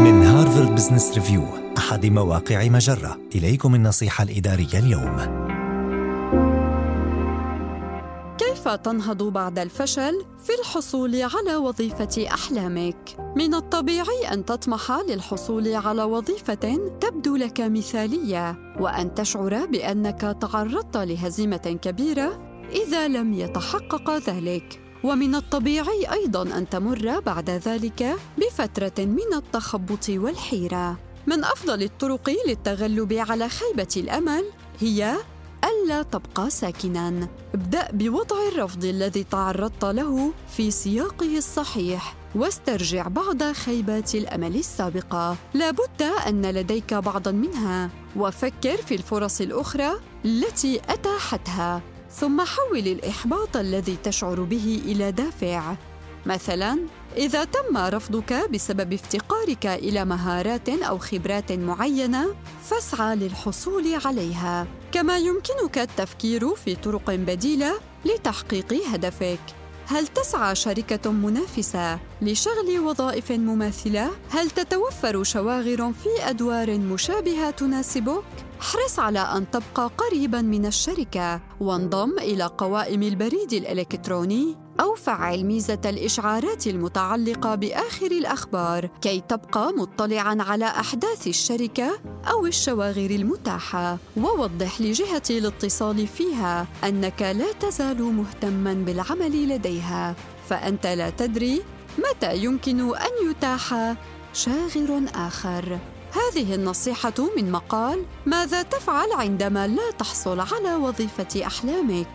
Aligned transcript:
من 0.00 0.22
هارفارد 0.22 0.74
بزنس 0.74 1.14
ريفيو 1.14 1.42
أحد 1.78 2.06
مواقع 2.06 2.68
مجرة 2.68 3.18
إليكم 3.34 3.74
النصيحة 3.74 4.24
الإدارية 4.24 4.78
اليوم 4.78 5.16
كيف 8.38 8.68
تنهض 8.68 9.22
بعد 9.22 9.58
الفشل 9.58 10.24
في 10.44 10.52
الحصول 10.60 11.22
على 11.22 11.56
وظيفة 11.56 12.26
أحلامك؟ 12.34 13.16
من 13.36 13.54
الطبيعي 13.54 14.32
أن 14.32 14.44
تطمح 14.44 14.92
للحصول 15.08 15.74
على 15.74 16.02
وظيفة 16.02 16.90
تبدو 17.00 17.36
لك 17.36 17.60
مثالية 17.60 18.74
وأن 18.80 19.14
تشعر 19.14 19.66
بأنك 19.66 20.36
تعرضت 20.40 20.96
لهزيمة 20.96 21.78
كبيرة 21.82 22.38
إذا 22.72 23.08
لم 23.08 23.32
يتحقق 23.32 24.10
ذلك. 24.30 24.89
ومن 25.04 25.34
الطبيعي 25.34 26.12
أيضا 26.12 26.42
أن 26.42 26.68
تمر 26.68 27.20
بعد 27.20 27.50
ذلك 27.50 28.16
بفترة 28.38 29.04
من 29.04 29.34
التخبط 29.34 30.08
والحيرة. 30.08 30.98
من 31.26 31.44
أفضل 31.44 31.82
الطرق 31.82 32.30
للتغلب 32.46 33.12
على 33.12 33.48
خيبة 33.48 33.88
الأمل 33.96 34.44
هي 34.80 35.16
ألا 35.64 36.02
تبقى 36.02 36.50
ساكنا. 36.50 37.28
ابدأ 37.54 37.88
بوضع 37.92 38.48
الرفض 38.48 38.84
الذي 38.84 39.24
تعرضت 39.24 39.84
له 39.84 40.32
في 40.56 40.70
سياقه 40.70 41.38
الصحيح 41.38 42.14
واسترجع 42.34 43.08
بعض 43.08 43.42
خيبات 43.42 44.14
الأمل 44.14 44.56
السابقة. 44.56 45.36
لابد 45.54 46.02
أن 46.02 46.46
لديك 46.46 46.94
بعضا 46.94 47.30
منها 47.30 47.90
وفكر 48.16 48.76
في 48.76 48.94
الفرص 48.94 49.40
الأخرى 49.40 49.90
التي 50.24 50.80
أتاحتها. 50.88 51.82
ثم 52.12 52.40
حول 52.40 52.78
الإحباط 52.78 53.56
الذي 53.56 53.96
تشعر 54.04 54.40
به 54.40 54.82
إلى 54.84 55.12
دافع 55.12 55.74
مثلا 56.26 56.78
إذا 57.16 57.44
تم 57.44 57.76
رفضك 57.76 58.50
بسبب 58.50 58.92
افتقارك 58.92 59.66
إلى 59.66 60.04
مهارات 60.04 60.68
أو 60.68 60.98
خبرات 60.98 61.52
معينة 61.52 62.34
فاسعى 62.62 63.16
للحصول 63.16 63.84
عليها 64.04 64.66
كما 64.92 65.18
يمكنك 65.18 65.78
التفكير 65.78 66.54
في 66.54 66.76
طرق 66.76 67.10
بديلة 67.10 67.72
لتحقيق 68.04 68.72
هدفك 68.92 69.40
هل 69.86 70.06
تسعى 70.06 70.54
شركة 70.54 71.12
منافسة 71.12 71.98
لشغل 72.22 72.78
وظائف 72.78 73.32
مماثلة؟ 73.32 74.10
هل 74.30 74.50
تتوفر 74.50 75.22
شواغر 75.22 75.92
في 75.92 76.08
أدوار 76.30 76.78
مشابهة 76.78 77.50
تناسبك؟ 77.50 78.24
احرص 78.60 78.98
على 78.98 79.18
أن 79.18 79.50
تبقى 79.50 79.90
قريبا 79.98 80.40
من 80.40 80.66
الشركة 80.66 81.40
وانضم 81.60 82.18
إلى 82.18 82.44
قوائم 82.44 83.02
البريد 83.02 83.52
الإلكتروني 83.52 84.56
أو 84.80 84.94
فعل 84.94 85.44
ميزة 85.44 85.80
الإشعارات 85.84 86.66
المتعلقة 86.66 87.54
بآخر 87.54 88.06
الأخبار 88.06 88.90
كي 89.00 89.20
تبقى 89.20 89.72
مطلعاً 89.72 90.42
على 90.42 90.64
أحداث 90.64 91.26
الشركة 91.26 92.00
أو 92.30 92.46
الشواغر 92.46 93.10
المتاحة، 93.10 93.98
ووضح 94.16 94.80
لجهة 94.80 95.22
الاتصال 95.30 96.06
فيها 96.06 96.66
أنك 96.84 97.22
لا 97.22 97.52
تزال 97.52 98.02
مهتماً 98.02 98.74
بالعمل 98.74 99.48
لديها، 99.48 100.16
فأنت 100.48 100.86
لا 100.86 101.10
تدري 101.10 101.62
متى 101.98 102.36
يمكن 102.36 102.80
أن 102.80 103.30
يتاح 103.30 103.96
شاغر 104.32 105.02
آخر. 105.14 105.78
هذه 106.12 106.54
النصيحة 106.54 107.14
من 107.36 107.50
مقال 107.52 108.04
ماذا 108.26 108.62
تفعل 108.62 109.12
عندما 109.12 109.66
لا 109.66 109.90
تحصل 109.98 110.40
على 110.40 110.74
وظيفة 110.74 111.46
أحلامك؟ 111.46 112.08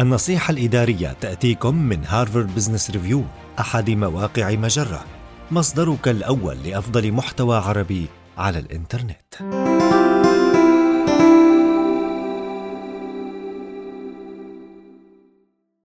النصيحة 0.00 0.50
الإدارية 0.50 1.16
تأتيكم 1.20 1.74
من 1.74 2.04
هارفارد 2.04 2.54
بزنس 2.54 2.90
ريفيو 2.90 3.24
أحد 3.60 3.90
مواقع 3.90 4.50
مجرة 4.50 5.04
مصدرك 5.50 6.08
الأول 6.08 6.56
لأفضل 6.64 7.12
محتوى 7.12 7.56
عربي 7.56 8.06
على 8.38 8.58
الإنترنت. 8.58 9.67